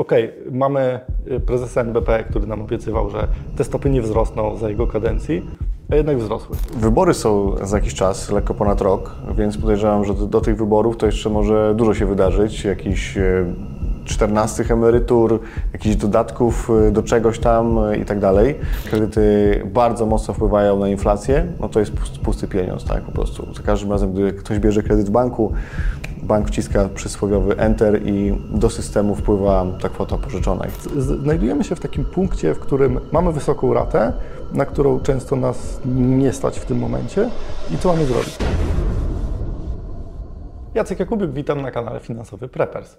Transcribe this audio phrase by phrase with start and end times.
[0.00, 1.00] Okej, mamy
[1.30, 5.42] y, prezesa NBP, który nam obiecywał, że te stopy nie wzrosną za jego kadencji,
[5.90, 6.56] a jednak wzrosły.
[6.76, 11.06] Wybory są za jakiś czas, lekko ponad rok, więc podejrzewam, że do, tych wyborów to
[11.06, 12.64] jeszcze może dużo się wydarzyć.
[12.64, 13.44] Jakiś e,
[14.04, 15.40] 14 emerytur,
[15.72, 18.54] jakichś dodatków e, do czegoś tam i tak dalej.
[18.90, 21.92] Kredyty bardzo mocno wpływają na inflację, no to jest
[22.24, 23.54] pusty pieniądz, tak po prostu.
[23.54, 25.52] Za każdym razem, gdy ktoś bierze kredyt w banku,
[26.30, 30.64] bank wciska przysłowiowy enter i do systemu wpływa ta kwota pożyczona.
[30.96, 34.12] Z- Znajdujemy się w takim punkcie, w którym mamy wysoką ratę,
[34.52, 37.30] na którą często nas nie stać w tym momencie
[37.74, 38.36] i co mamy zrobić?
[40.74, 42.96] Jacek Jakubiuk, witam na kanale Finansowy Preppers.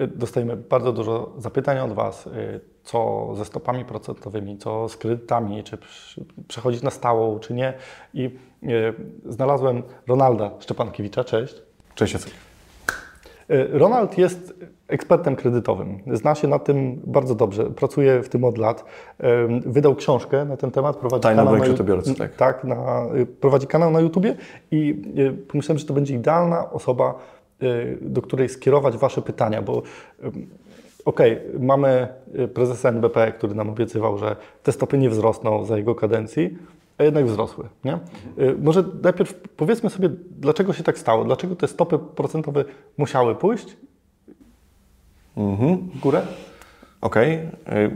[0.00, 5.64] Y, Dostajemy bardzo dużo zapytań od Was, y, co ze stopami procentowymi, co z kredytami,
[5.64, 5.78] czy
[6.48, 7.72] przechodzić na stałą, czy nie.
[8.14, 8.24] I
[8.62, 8.94] y,
[9.28, 11.54] znalazłem Ronalda Szczepankiewicza, cześć.
[11.94, 12.32] Cześć Jacek.
[13.50, 14.54] Y, Ronald jest
[14.88, 15.98] ekspertem kredytowym.
[16.12, 17.64] Zna się na tym bardzo dobrze.
[17.64, 18.84] Pracuje w tym od lat.
[19.66, 20.96] Wydał książkę na ten temat.
[20.96, 22.34] Prowadzi Tajna kanał na, kredytobiorcy, tak.
[22.34, 24.36] Tak, na, y, prowadzi kanał na YouTubie
[24.70, 27.14] i y, pomyślałem, że to będzie idealna osoba,
[27.62, 29.82] y, do której skierować Wasze pytania, bo
[31.04, 35.94] okej, mamy y, prezesa NBP, który nam obiecywał, że te stopy nie wzrosną za jego
[35.94, 36.58] kadencji,
[36.98, 37.64] a jednak wzrosły.
[37.84, 37.98] Nie?
[38.38, 42.64] Y, Może najpierw powiedzmy sobie, dlaczego się tak stało, dlaczego te stopy procentowe
[42.98, 43.76] musiały pójść
[45.36, 45.76] Mhm.
[45.94, 46.22] w górę?
[47.00, 47.40] Okej, y,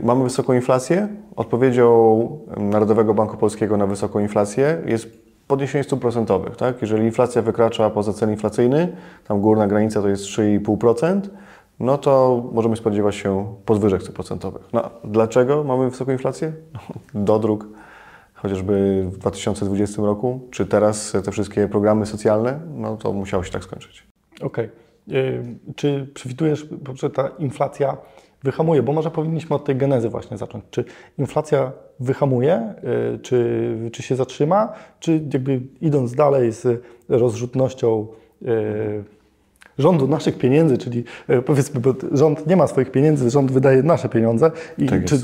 [0.03, 1.07] mamy wysoką inflację.
[1.35, 5.07] Odpowiedzią Narodowego Banku Polskiego na wysoką inflację jest
[5.47, 6.55] podniesienie stóp procentowych.
[6.55, 6.81] Tak?
[6.81, 8.95] Jeżeli inflacja wykracza poza cel inflacyjny,
[9.27, 11.21] tam górna granica to jest 3,5%,
[11.79, 14.69] no to możemy spodziewać się podwyżek stóp procentowych.
[14.73, 16.53] No, dlaczego mamy wysoką inflację?
[17.13, 17.67] Dodruk
[18.43, 23.63] chociażby w 2020 roku, czy teraz te wszystkie programy socjalne, no to musiało się tak
[23.63, 24.03] skończyć.
[24.41, 24.69] Okej.
[25.11, 25.43] Y,
[25.75, 27.97] Czy przewidujesz, że ta inflacja
[28.43, 28.83] wyhamuje?
[28.83, 30.63] Bo może powinniśmy od tej genezy właśnie zacząć.
[30.71, 30.85] Czy
[31.17, 32.73] inflacja wyhamuje,
[33.15, 38.07] y, czy, czy się zatrzyma, czy jakby idąc dalej z rozrzutnością
[38.41, 39.03] y,
[39.77, 44.09] rządu naszych pieniędzy, czyli y, powiedzmy, bo rząd nie ma swoich pieniędzy, rząd wydaje nasze
[44.09, 45.15] pieniądze i Tak czy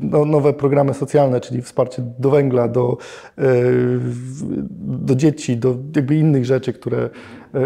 [0.00, 2.96] no, nowe programy socjalne, czyli wsparcie do węgla, do,
[3.38, 4.00] y,
[4.80, 7.10] do dzieci, do jakby innych rzeczy, które,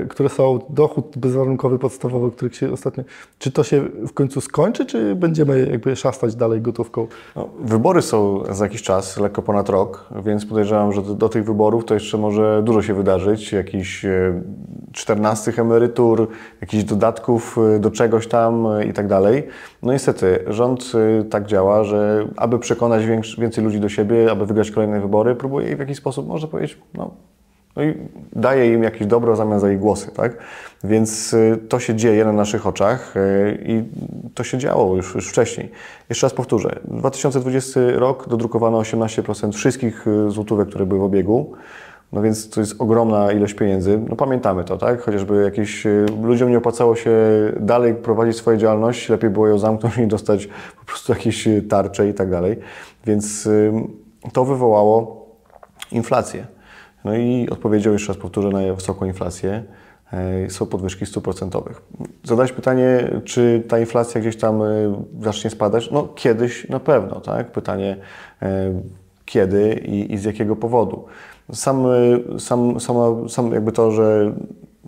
[0.08, 3.04] które są, dochód bezwarunkowy, podstawowy, których się ostatnio...
[3.38, 7.06] Czy to się w końcu skończy, czy będziemy jakby szastać dalej gotówką?
[7.36, 11.84] No, wybory są za jakiś czas, lekko ponad rok, więc podejrzewam, że do, tych wyborów
[11.84, 13.52] to jeszcze może dużo się wydarzyć.
[13.52, 14.42] Jakichś e,
[14.92, 16.28] 14 emerytur,
[16.60, 19.48] jakichś dodatków e, do czegoś tam e, i tak dalej.
[19.82, 23.04] No niestety, rząd e, tak działa, że aby przekonać
[23.38, 27.10] więcej ludzi do siebie, aby wygrać kolejne wybory, próbuje w jakiś sposób, można powiedzieć, no,
[27.76, 27.94] no i
[28.32, 30.36] daje im jakieś dobro w zamian za ich głosy, tak?
[30.84, 33.82] Więc y, to się dzieje na naszych oczach y, i
[34.34, 35.70] to się działo już, już wcześniej.
[36.08, 36.78] Jeszcze raz powtórzę.
[36.84, 41.52] 2020 rok dodrukowano 18% wszystkich y, złotówek, które były w obiegu.
[42.12, 44.00] No więc to jest ogromna ilość pieniędzy.
[44.08, 45.02] No pamiętamy to, tak?
[45.02, 45.86] Chociażby jakieś
[46.22, 47.12] ludziom nie opłacało się
[47.60, 50.46] dalej prowadzić swoje działalność, lepiej było ją zamknąć i dostać
[50.80, 52.58] po prostu jakieś tarcze i tak dalej.
[53.06, 53.48] Więc
[54.32, 55.26] to wywołało
[55.92, 56.46] inflację.
[57.04, 59.62] No i odpowiedzią, jeszcze raz powtórzę, na wysoką inflację
[60.12, 61.82] e, są podwyżki stóp procentowych.
[62.24, 64.66] Zadałeś pytanie, czy ta inflacja gdzieś tam e,
[65.20, 65.90] zacznie spadać?
[65.90, 67.52] No kiedyś na pewno, tak?
[67.52, 67.96] Pytanie
[68.42, 68.72] e,
[69.24, 71.04] kiedy i, i z jakiego powodu.
[71.52, 71.86] Sam,
[72.38, 72.80] sam,
[73.28, 74.32] sam jakby to, że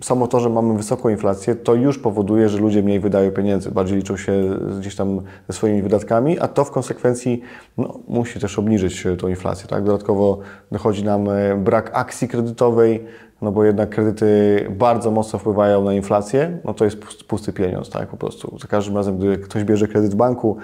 [0.01, 3.97] samo to, że mamy wysoką inflację, to już powoduje, że ludzie mniej wydają pieniędzy, bardziej
[3.97, 4.33] liczą się
[4.79, 7.41] gdzieś tam ze swoimi wydatkami, a to w konsekwencji
[7.77, 9.67] no, musi też obniżyć tą inflację.
[9.67, 9.83] Tak?
[9.83, 10.39] Dodatkowo
[10.71, 13.05] dochodzi nam e, brak akcji kredytowej,
[13.41, 17.89] no bo jednak kredyty bardzo mocno wpływają na inflację, no to jest pust- pusty pieniądz,
[17.89, 18.57] tak po prostu.
[18.61, 20.57] Za każdym razem, gdy ktoś bierze kredyt w banku,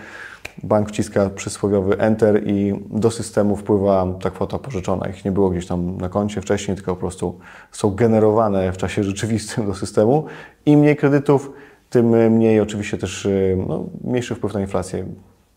[0.63, 5.09] bank wciska przysłowiowy enter i do systemu wpływa ta kwota pożyczona.
[5.09, 7.39] Ich nie było gdzieś tam na koncie wcześniej, tylko po prostu
[7.72, 10.25] są generowane w czasie rzeczywistym do systemu.
[10.66, 11.51] Im mniej kredytów,
[11.89, 15.05] tym mniej oczywiście też y, no, mniejszy wpływ na inflację.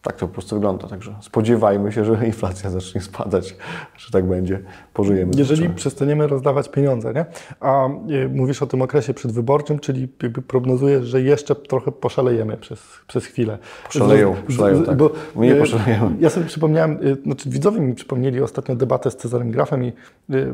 [0.05, 0.89] Tak to po prostu wygląda.
[0.89, 3.57] Także spodziewajmy się, że inflacja zacznie spadać,
[3.97, 4.61] że tak będzie.
[4.95, 5.33] Pożyjemy.
[5.37, 7.25] Jeżeli przestaniemy rozdawać pieniądze, nie?
[7.61, 12.81] A y, mówisz o tym okresie przedwyborczym, czyli jakby prognozujesz, że jeszcze trochę poszalejemy przez,
[13.07, 13.59] przez chwilę.
[13.87, 14.97] Poszaleją, Z- poszaleją, z- tak.
[14.97, 16.17] Bo, My nie y, poszalejemy.
[16.21, 19.93] Ja sobie przypomniałem, y, znaczy widzowie mi przypomnieli ostatnio debatę z Cezarem Grafem i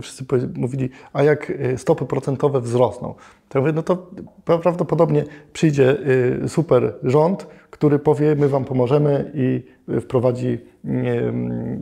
[0.00, 0.24] wszyscy
[0.54, 3.14] mówili, a jak stopy procentowe wzrosną?
[3.50, 4.10] To ja mówię, no to
[4.46, 5.96] pra- prawdopodobnie przyjdzie
[6.44, 10.58] y, super rząd, który powie, my wam pomożemy i y, wprowadzi y,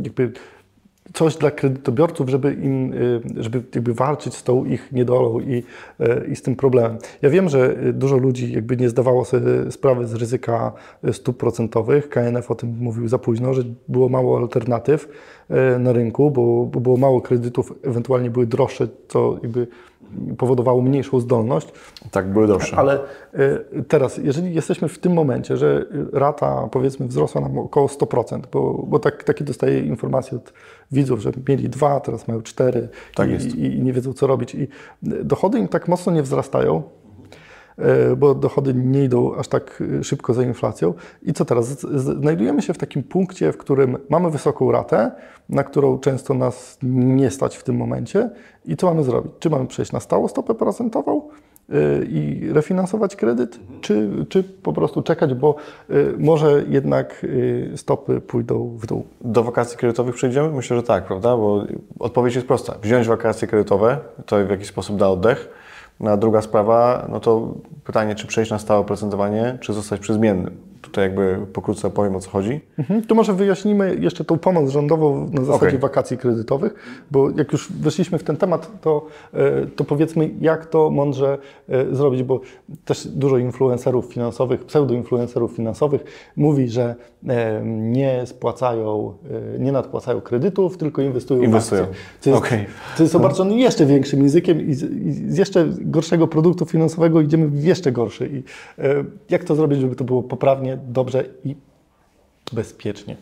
[0.02, 0.32] jakby
[1.12, 2.94] coś dla kredytobiorców, żeby im,
[3.36, 5.62] żeby jakby walczyć z tą ich niedolą i,
[6.32, 6.98] i z tym problemem.
[7.22, 10.72] Ja wiem, że dużo ludzi jakby nie zdawało sobie sprawy z ryzyka
[11.12, 12.08] stóp procentowych.
[12.08, 15.08] KNF o tym mówił za późno, że było mało alternatyw
[15.78, 19.66] na rynku, bo, bo było mało kredytów, ewentualnie były droższe, co jakby
[20.38, 21.68] powodowało mniejszą zdolność.
[22.10, 22.76] Tak, były droższe.
[22.76, 23.00] Ale
[23.34, 28.84] y, teraz, jeżeli jesteśmy w tym momencie, że rata powiedzmy wzrosła nam około 100%, bo,
[28.86, 30.52] bo tak, takie dostaję informacje od
[30.92, 34.54] widzów, że mieli dwa, teraz mają cztery tak i, i, nie wiedzą co robić.
[34.54, 34.68] I
[35.02, 36.97] dochody im tak mocno nie wzrastają, y,
[38.16, 40.94] bo dochody nie idą aż tak szybko za inflacją.
[41.22, 41.80] I co teraz?
[42.20, 45.10] Znajdujemy się w takim punkcie, w którym mamy wysoką ratę,
[45.48, 48.30] na którą często nas nie stać w tym momencie.
[48.64, 49.32] I co mamy zrobić?
[49.38, 51.22] Czy mamy przejść na stałą stopę procentową?
[51.74, 55.56] Y, i refinansować kredyt, czy, czy po prostu czekać, bo
[56.18, 57.26] może jednak
[57.76, 59.04] stopy pójdą w dół?
[59.20, 60.50] Do wakacji kredytowych przejdziemy?
[60.50, 61.36] Myślę, że tak, prawda?
[61.36, 61.64] Bo
[61.98, 62.74] odpowiedź jest prosta.
[62.82, 65.48] Wziąć wakacje kredytowe, to w jakiś sposób da oddech.
[66.00, 67.54] No a druga sprawa, no to
[67.84, 70.67] pytanie, czy przejść na stałe procentowanie, czy zostać przy zmiennym.
[70.82, 72.60] Tutaj jakby pokrótce opowiem o co chodzi.
[72.78, 73.02] Mhm.
[73.02, 75.78] To może wyjaśnimy jeszcze tą pomoc rządową na zasadzie okay.
[75.78, 76.74] wakacji kredytowych,
[77.10, 81.38] bo jak już weszliśmy w ten temat, to, e, to powiedzmy jak to mądrze
[81.68, 82.40] e, zrobić, bo
[82.84, 86.04] też dużo influencerów finansowych, pseudoinfluencerów finansowych
[86.36, 86.94] mówi, że
[87.28, 89.14] e, nie spłacają,
[89.58, 91.82] nie nadpłacają kredytów, tylko inwestują, inwestują.
[91.82, 92.02] w akcje.
[92.22, 92.66] To jest, okay.
[92.98, 97.64] jest obarczone jeszcze większym językiem i z, i z jeszcze gorszego produktu finansowego idziemy w
[97.64, 98.28] jeszcze gorszy.
[98.32, 98.42] I
[99.30, 101.56] jak to zrobić, żeby to było poprawnie dobrze i
[102.52, 103.16] bezpiecznie.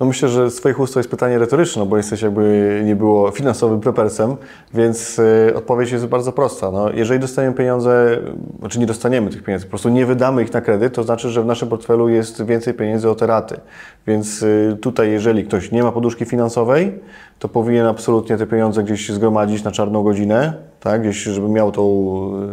[0.00, 3.30] No myślę, że z Twoich ust to jest pytanie retoryczne, bo jesteś jakby nie było
[3.30, 4.36] finansowym prepersem,
[4.74, 6.70] więc y, odpowiedź jest bardzo prosta.
[6.70, 8.18] No, jeżeli dostaniemy pieniądze,
[8.58, 11.42] znaczy nie dostaniemy tych pieniędzy, po prostu nie wydamy ich na kredyt, to znaczy, że
[11.42, 13.60] w naszym portfelu jest więcej pieniędzy o te raty.
[14.06, 16.98] Więc y, tutaj, jeżeli ktoś nie ma poduszki finansowej,
[17.38, 21.82] to powinien absolutnie te pieniądze gdzieś zgromadzić na czarną godzinę, tak, gdzieś, żeby miał tą,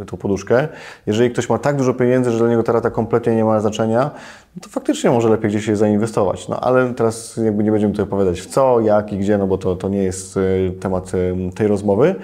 [0.07, 0.67] tą poduszkę.
[1.07, 4.11] Jeżeli ktoś ma tak dużo pieniędzy, że dla niego ta rata kompletnie nie ma znaczenia,
[4.55, 6.47] no to faktycznie może lepiej gdzieś je zainwestować.
[6.47, 9.57] No ale teraz jakby nie będziemy tutaj opowiadać w co, jak i gdzie, no bo
[9.57, 12.15] to, to nie jest y, temat y, tej rozmowy.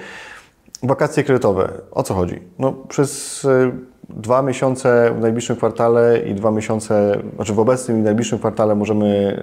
[0.84, 1.72] Wakacje kredytowe.
[1.92, 2.40] O co chodzi?
[2.60, 3.72] No przez y,
[4.10, 9.40] dwa miesiące w najbliższym kwartale i dwa miesiące, znaczy w obecnym i najbliższym kwartale możemy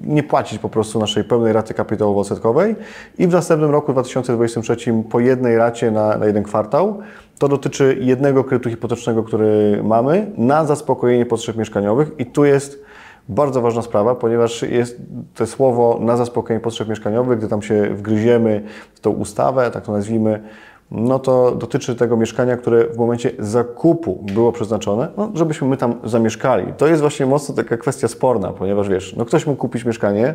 [0.00, 2.74] nie płacić po prostu naszej pełnej raty kapitałowo-odsetkowej
[3.18, 4.76] i w następnym roku, 2023,
[5.10, 6.98] po jednej racie na, na jeden kwartał.
[7.38, 12.84] To dotyczy jednego kredytu hipotecznego, który mamy na zaspokojenie potrzeb mieszkaniowych i tu jest
[13.28, 14.96] bardzo ważna sprawa, ponieważ jest
[15.34, 18.62] to słowo na zaspokojenie potrzeb mieszkaniowych, gdy tam się wgryziemy
[18.94, 20.42] w tą ustawę, tak to nazwijmy,
[20.90, 25.94] no to dotyczy tego mieszkania, które w momencie zakupu było przeznaczone, no, żebyśmy my tam
[26.04, 26.72] zamieszkali.
[26.76, 30.34] To jest właśnie mocno taka kwestia sporna, ponieważ wiesz, no ktoś mógł kupić mieszkanie,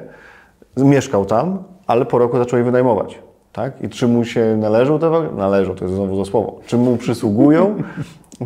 [0.78, 3.20] mieszkał tam, ale po roku zaczął je wynajmować.
[3.52, 3.82] Tak?
[3.82, 6.60] I czy mu się należą te Należą, to jest znowu za słowo.
[6.66, 7.76] Czy mu przysługują?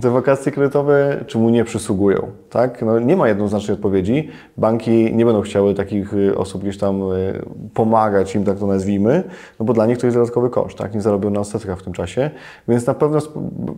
[0.02, 2.82] te wakacje kredytowe, czy mu nie przysługują, tak?
[2.82, 4.30] No, nie ma jednoznacznej odpowiedzi.
[4.58, 9.24] Banki nie będą chciały takich y, osób gdzieś tam y, pomagać im, tak to nazwijmy,
[9.60, 10.96] no bo dla nich to jest dodatkowy koszt, tak?
[10.96, 12.30] Nie zarobią na odsetkach w tym czasie,
[12.68, 13.20] więc na pewno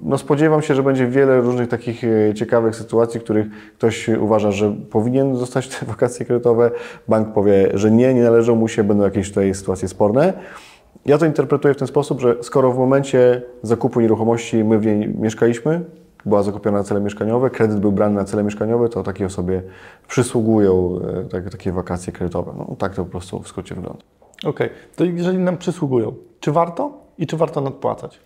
[0.03, 3.47] no, spodziewam się, że będzie wiele różnych takich y, ciekawych sytuacji, w których
[3.77, 6.71] ktoś uważa, że powinien dostać te wakacje kredytowe,
[7.07, 10.33] bank powie, że nie, nie należą mu się, będą jakieś tutaj sytuacje sporne.
[11.05, 15.09] Ja to interpretuję w ten sposób, że skoro w momencie zakupu nieruchomości my w niej
[15.09, 15.81] mieszkaliśmy,
[16.25, 19.61] była zakupiona na cele mieszkaniowe, kredyt był brany na cele mieszkaniowe, to takiej osobie
[20.07, 22.53] przysługują e, tak, takie wakacje kredytowe.
[22.57, 24.03] No, tak to po prostu w skrócie wygląda.
[24.39, 24.69] Okej, okay.
[24.95, 28.19] to jeżeli nam przysługują, czy warto i czy warto nadpłacać?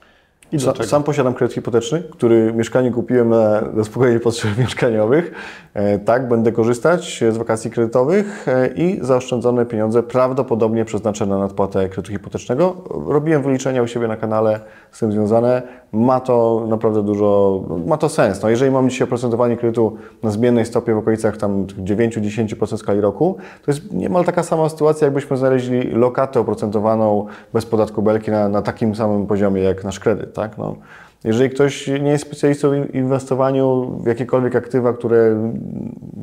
[0.58, 5.32] Sa, sam posiadam kredyt hipoteczny, który mieszkanie kupiłem na zaspokojenie potrzeb mieszkaniowych.
[5.74, 11.89] E, tak, będę korzystać z wakacji kredytowych e, i zaoszczędzone pieniądze prawdopodobnie przeznaczę na nadpłatę
[11.89, 12.75] kredytu hipotecznego.
[13.08, 14.60] Robiłem wyliczenia u siebie na kanale
[14.91, 15.62] z tym związane.
[15.93, 18.41] Ma to naprawdę dużo, ma to sens.
[18.41, 23.38] No, jeżeli mamy dzisiaj oprocentowanie kredytu na zmiennej stopie w okolicach tam 9-10% skali roku,
[23.65, 28.62] to jest niemal taka sama sytuacja, jakbyśmy znaleźli lokatę oprocentowaną bez podatku belki na, na
[28.62, 30.34] takim samym poziomie jak nasz kredyt.
[30.34, 30.58] Tak?
[30.58, 30.75] No,
[31.24, 35.51] jeżeli ktoś nie jest specjalistą w inwestowaniu w jakiekolwiek aktywa, które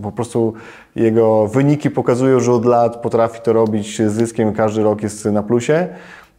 [0.02, 0.52] po prostu
[0.96, 5.42] jego wyniki pokazują, że od lat potrafi to robić z zyskiem, każdy rok jest na
[5.42, 5.88] plusie,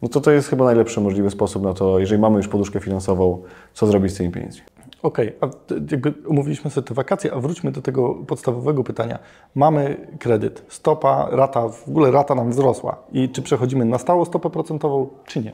[0.02, 3.42] no to to jest chyba najlepszy możliwy sposób na to, jeżeli mamy już poduszkę finansową,
[3.74, 4.62] co zrobić z tymi pieniędzmi.
[5.02, 9.18] Okej, okay, a jakby umówiliśmy sobie te wakacje, a wróćmy do tego podstawowego pytania.
[9.54, 14.50] Mamy kredyt, stopa, rata, w ogóle rata nam wzrosła i czy przechodzimy na stałą stopę
[14.50, 15.52] procentową, czy nie?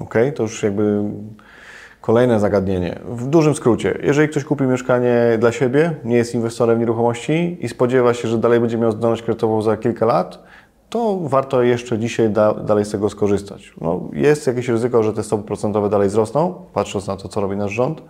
[0.00, 1.02] Okej, okay, to już jakby
[2.00, 2.98] kolejne zagadnienie.
[3.08, 7.68] W dużym skrócie, jeżeli ktoś kupi mieszkanie dla siebie, nie jest inwestorem w nieruchomości i
[7.68, 10.42] spodziewa się, że dalej będzie miał zdolność kredytową za kilka lat,
[10.92, 13.72] to warto jeszcze dzisiaj da, dalej z tego skorzystać.
[13.80, 17.56] No, jest jakieś ryzyko, że te stopy procentowe dalej wzrosną, patrząc na to, co robi
[17.56, 18.02] nasz rząd.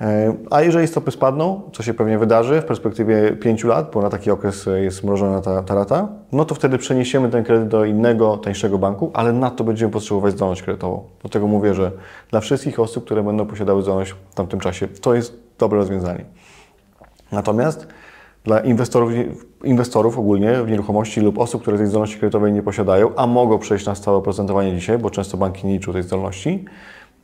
[0.00, 4.10] E, a jeżeli stopy spadną, co się pewnie wydarzy w perspektywie 5 lat, bo na
[4.10, 8.36] taki okres jest mrożona ta, ta rata, no to wtedy przeniesiemy ten kredyt do innego,
[8.36, 11.04] tańszego banku, ale na to będziemy potrzebować zdolność kredytową.
[11.20, 11.92] Dlatego mówię, że
[12.30, 16.24] dla wszystkich osób, które będą posiadały zdolność w tamtym czasie, to jest dobre rozwiązanie.
[17.32, 17.86] Natomiast
[18.46, 19.12] dla inwestorów,
[19.64, 23.86] inwestorów ogólnie w nieruchomości lub osób, które tej zdolności kredytowej nie posiadają, a mogą przejść
[23.86, 26.64] na stałe oprocentowanie dzisiaj, bo często banki nie liczą tej zdolności,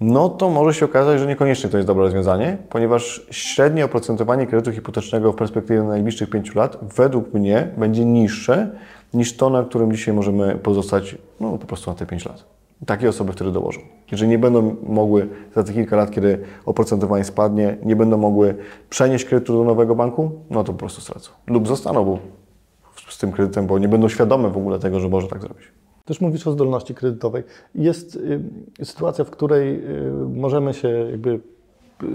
[0.00, 4.72] no to może się okazać, że niekoniecznie to jest dobre rozwiązanie, ponieważ średnie oprocentowanie kredytu
[4.72, 8.70] hipotecznego w perspektywie najbliższych 5 lat według mnie będzie niższe
[9.14, 12.44] niż to, na którym dzisiaj możemy pozostać no, po prostu na te 5 lat.
[12.86, 13.80] Takie osoby wtedy dołożą.
[14.12, 18.54] Jeżeli nie będą mogły za te kilka lat, kiedy oprocentowanie spadnie, nie będą mogły
[18.90, 21.30] przenieść kredytu do nowego banku, no to po prostu stracą.
[21.46, 22.18] Lub zostaną
[23.08, 25.64] z tym kredytem, bo nie będą świadome w ogóle tego, że może tak zrobić.
[26.04, 27.42] Też mówisz o zdolności kredytowej.
[27.74, 31.40] Jest y, sytuacja, w której y, możemy się jakby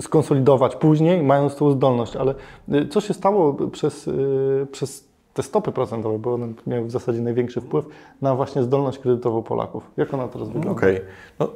[0.01, 2.36] skonsolidować później, mając tą zdolność, ale
[2.74, 5.07] y, co się stało przez, y, przez
[5.38, 7.86] te stopy procentowe, bo one miały w zasadzie największy wpływ
[8.22, 9.91] na właśnie zdolność kredytową Polaków.
[9.98, 10.72] Jak ona teraz wygląda?
[10.72, 11.08] Okej, okay.
[11.39, 11.51] no,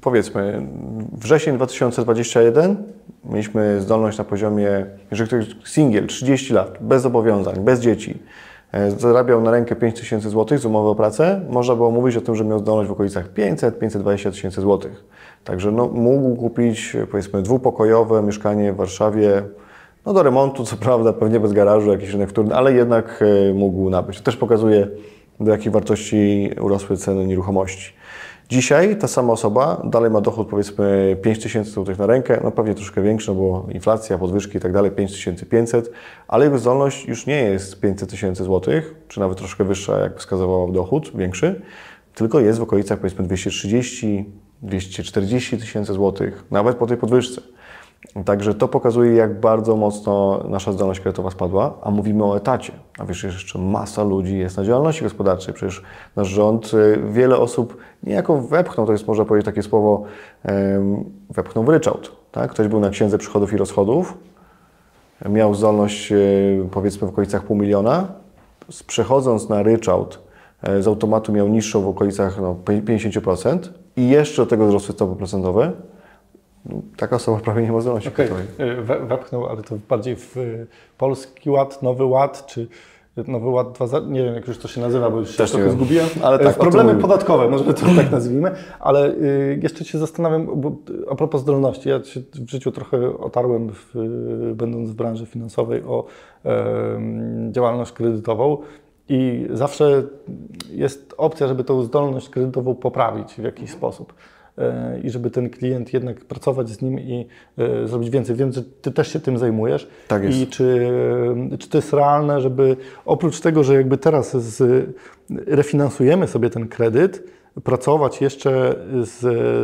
[0.00, 0.66] powiedzmy,
[1.12, 2.76] wrzesień 2021
[3.24, 8.18] mieliśmy zdolność na poziomie, jeżeli ktoś singiel, 30 lat, bez zobowiązań, bez dzieci,
[8.72, 12.20] e, zarabiał na rękę 5 tysięcy złotych z umowy o pracę, można było mówić o
[12.20, 15.04] tym, że miał zdolność w okolicach 500-520 tysięcy złotych.
[15.44, 19.42] Także no, mógł kupić powiedzmy dwupokojowe mieszkanie w Warszawie,
[20.06, 23.90] no do remontu, co prawda, pewnie bez garażu, jakiś rynek wtórny, ale jednak e, mógł
[23.90, 24.18] nabyć.
[24.18, 24.88] To też pokazuje,
[25.40, 27.92] do jakiej wartości urosły ceny nieruchomości.
[28.48, 32.74] Dzisiaj ta sama osoba dalej ma dochód powiedzmy 5 tysięcy złotych na rękę, no pewnie
[32.74, 35.90] troszkę większy, no bo inflacja, podwyżki i tak dalej, 5500,
[36.28, 40.72] ale jego zdolność już nie jest 500 tysięcy złotych, czy nawet troszkę wyższa, jak wskazywał
[40.72, 41.62] dochód, większy,
[42.14, 44.24] tylko jest w okolicach powiedzmy 230,
[44.62, 47.40] 240 tysięcy złotych, nawet po tej podwyżce.
[48.24, 52.72] Także to pokazuje, jak bardzo mocno nasza zdolność kredytowa spadła, a mówimy o etacie.
[52.98, 55.54] A wiesz, jeszcze masa ludzi jest na działalności gospodarczej.
[55.54, 55.82] Przecież
[56.16, 60.04] nasz rząd y, wiele osób niejako wepchnął, to jest można powiedzieć takie słowo,
[61.30, 62.12] wepchnął w ryczałt.
[62.32, 62.50] Tak?
[62.50, 64.14] Ktoś był na księdze przychodów i rozchodów,
[65.28, 68.08] miał zdolność y, powiedzmy w okolicach pół miliona,
[68.86, 70.18] przechodząc na ryczałt
[70.68, 73.58] y, z automatu miał niższą w okolicach no, 50%
[73.96, 75.72] i jeszcze do tego wzrosły stopy procentowe,
[76.96, 78.28] taka osoba prawie nie ma zdolności okay.
[79.06, 80.36] Wepchnął, ale to bardziej w
[80.98, 82.68] Polski Ład, Nowy Ład, czy
[83.26, 85.72] Nowy Ład 2, nie wiem jak już to się nazywa, bo już Też się trochę
[85.72, 86.08] zgubiłem.
[86.22, 89.14] Ale tak, Problemy podatkowe, może to tak nazwijmy, ale
[89.62, 90.72] jeszcze się zastanawiam, bo
[91.10, 93.94] a propos zdolności, ja się w życiu trochę otarłem, w,
[94.54, 96.04] będąc w branży finansowej, o
[96.44, 97.00] e,
[97.50, 98.58] działalność kredytową.
[99.08, 100.02] I zawsze
[100.70, 104.14] jest opcja, żeby tą zdolność kredytową poprawić w jakiś sposób.
[104.58, 107.26] E, i żeby ten klient jednak pracować z nim i
[107.58, 108.36] e, zrobić więcej.
[108.36, 109.88] Wiem, że Ty też się tym zajmujesz.
[110.08, 110.38] Tak jest.
[110.38, 110.90] I czy,
[111.58, 114.86] czy to jest realne, żeby oprócz tego, że jakby teraz z,
[115.30, 117.24] refinansujemy sobie ten kredyt,
[117.64, 119.20] pracować jeszcze z,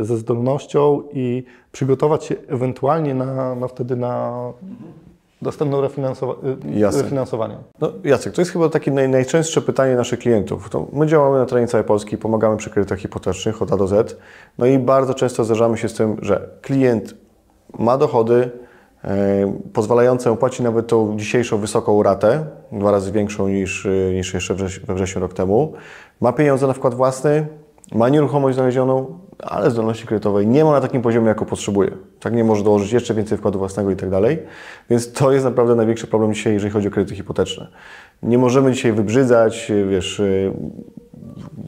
[0.07, 4.53] ze zdolnością i przygotować się ewentualnie na, na wtedy na
[5.45, 6.35] dostępną refinansowa
[6.93, 7.57] refinansowanie.
[7.81, 10.71] No, Jacek, to jest chyba takie naj, najczęstsze pytanie naszych klientów.
[10.71, 14.17] To my działamy na terenie całej Polski, pomagamy przy kredytach hipotecznych od A do Z.
[14.59, 17.15] No i bardzo często zdarzamy się z tym, że klient
[17.79, 18.51] ma dochody
[19.05, 24.55] e, pozwalające opłacić nawet tą dzisiejszą wysoką ratę, dwa razy większą niż, niż jeszcze
[24.87, 25.73] we wrześniu rok temu.
[26.21, 27.47] Ma pieniądze na wkład własny,
[27.93, 31.91] ma nieruchomość znalezioną, ale zdolności kredytowej nie ma na takim poziomie, jako potrzebuje.
[32.21, 34.39] Tak nie może dołożyć jeszcze więcej wkładu własnego i tak dalej.
[34.91, 37.69] Więc to jest naprawdę największy problem dzisiaj, jeżeli chodzi o kredyty hipoteczne.
[38.23, 40.23] Nie możemy dzisiaj wybrzydzać, wiesz,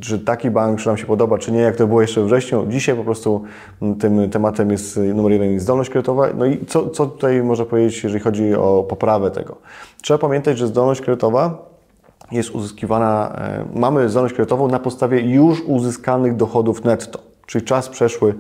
[0.01, 2.67] że taki bank, czy nam się podoba, czy nie, jak to było jeszcze we wrześniu.
[2.69, 3.43] Dzisiaj po prostu
[4.01, 6.29] tym tematem jest numer jeden zdolność kredytowa.
[6.37, 9.57] No i co, co tutaj można powiedzieć, jeżeli chodzi o poprawę tego?
[10.03, 11.76] Trzeba pamiętać, że zdolność kredytowa
[12.33, 18.35] jest uzyskiwana, e, mamy zdolność kredytową na podstawie już uzyskanych dochodów netto, czyli czas przeszły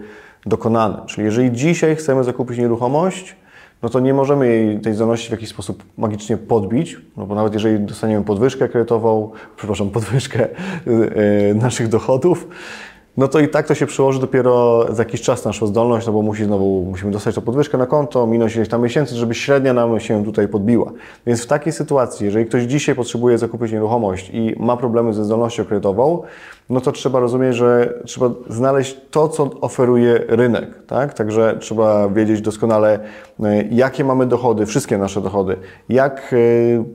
[0.46, 0.96] dokonany.
[1.06, 3.36] Czyli jeżeli dzisiaj chcemy zakupić nieruchomość,
[3.82, 7.54] no to nie możemy jej tej zdolności w jakiś sposób magicznie podbić, no bo nawet
[7.54, 10.48] jeżeli dostaniemy podwyżkę kredytową, przepraszam, podwyżkę
[10.86, 12.48] yy, naszych dochodów,
[13.16, 16.22] no to i tak to się przełoży dopiero za jakiś czas naszą zdolność, no bo
[16.22, 20.00] musi znowu, musimy dostać tą podwyżkę na konto, minąć ileś tam miesięcy, żeby średnia nam
[20.00, 20.92] się tutaj podbiła.
[21.26, 25.64] Więc w takiej sytuacji, jeżeli ktoś dzisiaj potrzebuje zakupić nieruchomość i ma problemy ze zdolnością
[25.64, 26.22] kredytową,
[26.70, 31.14] no to trzeba rozumieć, że trzeba znaleźć to, co oferuje rynek, tak?
[31.14, 32.98] Także trzeba wiedzieć doskonale,
[33.42, 35.56] e, jakie mamy dochody, wszystkie nasze dochody,
[35.88, 36.34] jak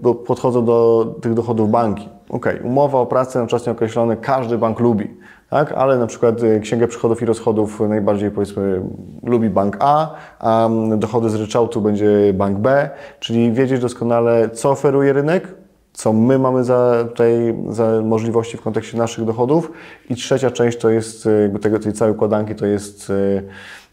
[0.04, 4.80] e, podchodzą do tych dochodów banki ok, umowa o pracę na czas nieokreślony każdy bank
[4.80, 5.18] lubi,
[5.52, 5.72] tak?
[5.72, 8.82] ale na przykład y, księgę przychodów i rozchodów najbardziej powiedzmy
[9.24, 12.90] lubi bank A, a dochody z ryczałtu będzie bank B,
[13.20, 15.48] czyli wiedzieć doskonale, co oferuje rynek,
[15.94, 19.72] co my mamy za, tutaj, za możliwości w kontekście naszych dochodów.
[20.10, 23.44] I trzecia część to jest y, jakby tego, tej całej układanki, to jest y,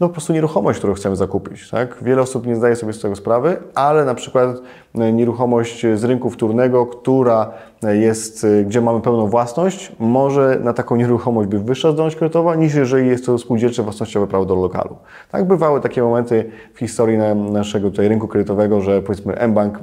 [0.00, 1.70] no, po prostu nieruchomość, którą chcemy zakupić.
[1.70, 1.98] Tak?
[2.02, 4.56] Wiele osób nie zdaje sobie z tego sprawy, ale na przykład
[4.94, 7.50] nieruchomość z rynku wtórnego, która
[7.82, 13.08] jest, gdzie mamy pełną własność, może na taką nieruchomość być wyższa zdolność kredytowa niż jeżeli
[13.08, 14.96] jest to spółdzielcze własnościowe prawo do lokalu.
[15.30, 17.18] Tak bywały takie momenty w historii
[17.52, 19.78] naszego tutaj rynku kredytowego, że powiedzmy mBank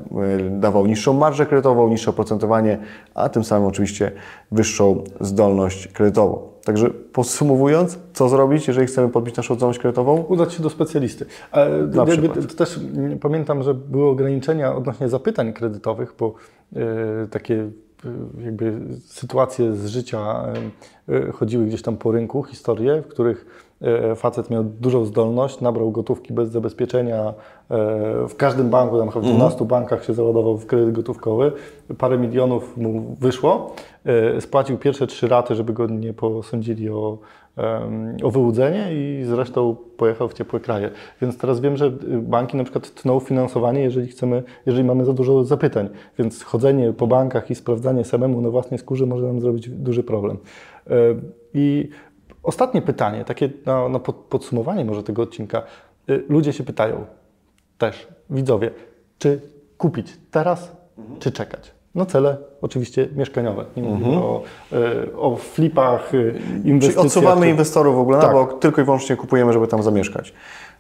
[0.52, 2.78] dawał niższą marżę kredytową, niższe oprocentowanie,
[3.14, 4.12] a tym samym oczywiście
[4.52, 6.56] wyższą zdolność kredytową.
[6.66, 10.24] Także podsumowując, co zrobić, jeżeli chcemy podbić naszą zdolność kredytową?
[10.28, 11.26] Udać się do specjalisty.
[11.52, 12.80] Ale Na jakby, to też
[13.22, 16.34] pamiętam, że były ograniczenia odnośnie zapytań kredytowych, bo
[16.72, 16.82] yy,
[17.32, 17.70] takie
[18.46, 20.46] jakby sytuacje z życia
[21.08, 23.66] yy, chodziły gdzieś tam po rynku, historie, w których
[24.16, 27.34] facet miał dużą zdolność, nabrał gotówki bez zabezpieczenia
[28.30, 29.68] w każdym banku, tam w 12 mhm.
[29.68, 31.52] bankach się załadował w kredyt gotówkowy,
[31.98, 33.76] parę milionów mu wyszło,
[34.40, 37.18] spłacił pierwsze trzy raty, żeby go nie posądzili o,
[38.24, 40.92] o wyłudzenie i zresztą pojechał w ciepłe kraje.
[41.22, 45.44] Więc teraz wiem, że banki na przykład tną finansowanie, jeżeli chcemy, jeżeli mamy za dużo
[45.44, 45.90] zapytań.
[46.20, 50.38] Więc chodzenie po bankach i sprawdzanie samemu na własnej skórze może nam zrobić duży problem.
[50.88, 50.92] E,
[51.54, 51.90] I
[52.44, 55.64] ostatnie pytanie, takie na, na podsumowanie może tego odcinka.
[56.10, 57.06] E, ludzie się pytają
[57.78, 58.72] też, widzowie,
[59.18, 59.42] czy
[59.78, 61.20] kupić teraz, mhm.
[61.20, 61.75] czy czekać?
[61.96, 63.66] No cele oczywiście mieszkaniowe.
[63.78, 64.24] Nie mówimy mhm.
[64.24, 66.18] o, e, o flipach, e,
[66.68, 66.80] inwestycjach.
[66.82, 68.28] Czyli odsuwamy inwestorów w ogóle tak.
[68.28, 70.34] na bok, tylko i wyłącznie kupujemy, żeby tam zamieszkać.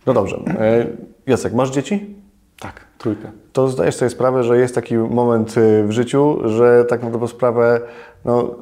[0.05, 0.37] No dobrze.
[0.59, 0.87] E,
[1.27, 2.15] Jacek, masz dzieci?
[2.59, 3.31] Tak, trójkę.
[3.53, 7.81] To zdajesz sobie sprawę, że jest taki moment w życiu, że tak na dobrą sprawę
[8.25, 8.55] no,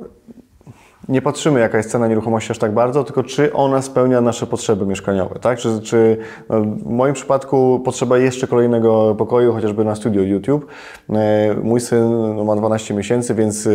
[1.09, 4.85] nie patrzymy, jaka jest cena nieruchomości aż tak bardzo, tylko czy ona spełnia nasze potrzeby
[4.85, 5.59] mieszkaniowe, tak?
[5.59, 6.17] Czy, czy
[6.49, 10.67] no, w moim przypadku potrzeba jeszcze kolejnego pokoju, chociażby na studio YouTube.
[11.09, 13.69] E, mój syn no, ma 12 miesięcy, więc e,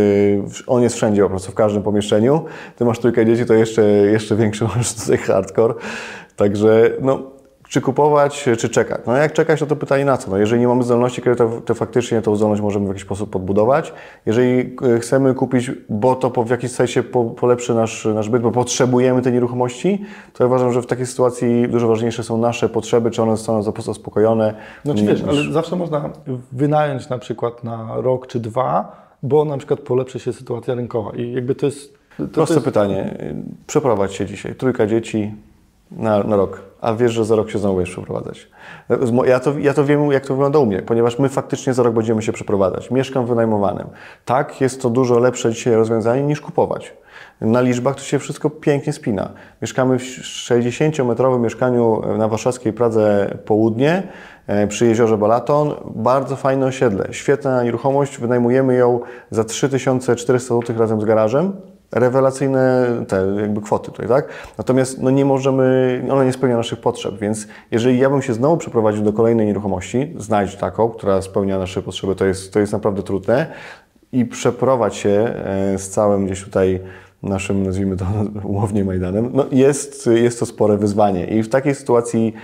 [0.67, 2.45] on jest wszędzie, po prostu w każdym pomieszczeniu.
[2.77, 5.75] Ty masz trójkę dzieci, to jeszcze, jeszcze większy masz tutaj hardcore.
[6.37, 7.38] Także no,
[7.69, 9.01] czy kupować, czy czekać?
[9.07, 10.31] No jak czekać, to to pytanie na co?
[10.31, 13.93] No jeżeli nie mamy zdolności kredytowej, to faktycznie tą zdolność możemy w jakiś sposób podbudować.
[14.27, 17.03] Jeżeli e, chcemy kupić, bo to w jakiś sensie
[17.37, 21.69] polepszy nasz, nasz byt, bo potrzebujemy tej nieruchomości, to ja uważam, że w takiej sytuacji
[21.69, 24.55] dużo ważniejsze są nasze potrzeby, czy one zostaną zaspokojone.
[24.85, 26.11] No czy wiesz, ale zawsze można
[26.53, 31.33] wynająć na przykład na rok czy dwa, bo na przykład polepszy się sytuacja rynkowa i
[31.33, 31.99] jakby to jest...
[32.19, 32.65] To, Proste to jest...
[32.65, 33.19] pytanie.
[33.67, 34.55] Przeprowadź się dzisiaj.
[34.55, 35.35] Trójka dzieci,
[35.91, 38.49] na, na rok, a wiesz, że za rok się znowu będziesz przeprowadzać.
[39.27, 41.95] Ja to, ja to wiem, jak to wygląda u mnie, ponieważ my faktycznie za rok
[41.95, 42.91] będziemy się przeprowadzać.
[42.91, 43.87] Mieszkam wynajmowanym.
[44.25, 46.93] Tak, jest to dużo lepsze dzisiaj rozwiązanie niż kupować.
[47.41, 49.31] Na liczbach to się wszystko pięknie spina.
[49.63, 54.03] Mieszkamy w 60-metrowym mieszkaniu na warszawskiej Pradze Południe
[54.47, 55.75] e, przy jeziorze Balaton.
[55.95, 58.19] Bardzo fajne osiedle, świetna nieruchomość.
[58.19, 61.53] Wynajmujemy ją za 3400 zł razem z garażem
[61.93, 64.29] rewelacyjne te jakby kwoty tutaj, tak?
[64.59, 68.57] Natomiast no nie możemy, ona nie spełnia naszych potrzeb, więc jeżeli ja bym się znowu
[68.57, 73.03] przeprowadził do kolejnej nieruchomości, znajdź taką, która spełnia nasze potrzeby, to jest, to jest naprawdę
[73.03, 73.47] trudne
[74.13, 76.81] i przeprowadź się e, z całym gdzieś tutaj
[77.23, 78.07] naszym, nazwijmy to
[78.45, 82.35] umownie Majdanem, no jest, jest to spore wyzwanie i w takiej sytuacji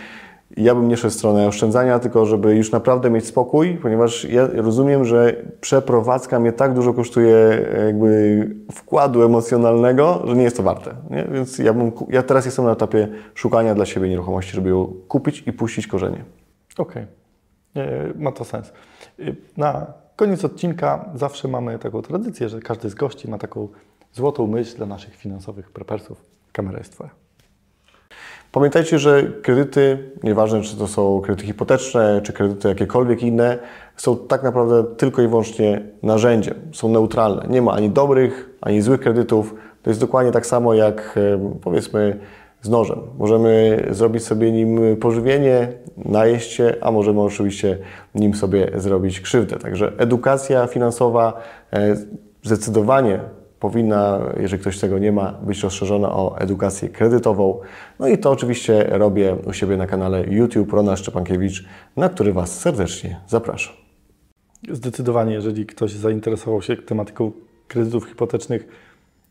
[0.57, 4.49] ja bym nie szedł w stronę oszczędzania, tylko żeby już naprawdę mieć spokój, ponieważ ja
[4.55, 10.95] rozumiem, że przeprowadzka mnie tak dużo kosztuje jakby wkładu emocjonalnego, że nie jest to warte.
[11.11, 11.25] Nie?
[11.33, 15.43] Więc ja, bym, ja teraz jestem na etapie szukania dla siebie nieruchomości, żeby ją kupić
[15.47, 16.25] i puścić korzenie.
[16.79, 17.07] Okej,
[17.75, 18.14] okay.
[18.17, 18.73] ma to sens.
[19.57, 19.87] Na
[20.17, 23.69] koniec odcinka zawsze mamy taką tradycję, że każdy z gości ma taką
[24.12, 26.25] złotą myśl dla naszych finansowych prepersów.
[26.53, 27.23] Kamera jest Twoja.
[28.55, 33.59] Pamiętajcie, że kredyty, nieważne czy to są kredyty hipoteczne, czy kredyty jakiekolwiek inne,
[33.97, 36.55] są tak naprawdę tylko i wyłącznie narzędziem.
[36.73, 37.47] Są neutralne.
[37.49, 39.55] Nie ma ani dobrych, ani złych kredytów.
[39.83, 41.19] To jest dokładnie tak samo jak
[41.62, 42.19] powiedzmy
[42.62, 42.99] z nożem.
[43.19, 47.79] Możemy zrobić sobie nim pożywienie, najeść się, a możemy oczywiście
[48.14, 49.57] nim sobie zrobić krzywdę.
[49.57, 51.40] Także edukacja finansowa
[51.73, 51.97] e,
[52.43, 53.21] zdecydowanie
[53.64, 57.61] powinna, jeżeli ktoś tego nie ma, być rozszerzona o edukację kredytową.
[57.98, 61.64] No i to oczywiście robię u siebie na kanale YouTube Rona Szczepankiewicz,
[61.96, 63.74] na który Was serdecznie zapraszam.
[64.70, 67.33] Zdecydowanie, jeżeli ktoś zainteresował się tematyką
[67.68, 68.68] kredytów hipotecznych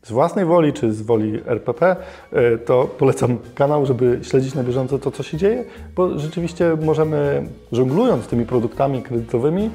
[0.02, 1.96] z własnej woli czy z woli RPP,
[2.32, 5.65] e, to polecam kanał, żeby śledzić na bieżąco to, co się dzieje,
[5.96, 9.69] bo rzeczywiście możemy, żonglując tymi produktami kredytowymi,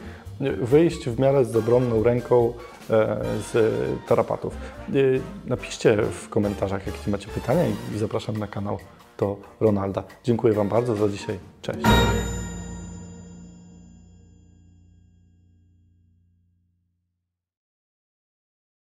[0.62, 2.52] wyjść w miarę z obronną ręką
[3.52, 3.74] z
[4.08, 4.54] tarapatów.
[5.46, 7.62] Napiszcie w komentarzach, jakie macie pytania
[7.94, 8.78] i zapraszam na kanał
[9.18, 10.02] do Ronalda.
[10.24, 11.38] Dziękuję Wam bardzo za dzisiaj.
[11.62, 11.80] Cześć.